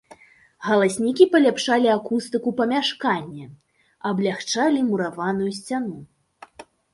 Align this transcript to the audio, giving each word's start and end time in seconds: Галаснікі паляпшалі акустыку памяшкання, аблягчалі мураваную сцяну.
Галаснікі 0.67 1.27
паляпшалі 1.33 1.89
акустыку 1.97 2.49
памяшкання, 2.61 3.45
аблягчалі 4.13 4.79
мураваную 4.89 5.51
сцяну. 5.61 5.97